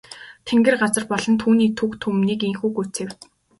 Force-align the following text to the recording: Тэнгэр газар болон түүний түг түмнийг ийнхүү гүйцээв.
Тэнгэр 0.47 0.75
газар 0.83 1.03
болон 1.11 1.35
түүний 1.41 1.69
түг 1.79 1.91
түмнийг 2.03 2.41
ийнхүү 2.47 2.69
гүйцээв. 2.75 3.09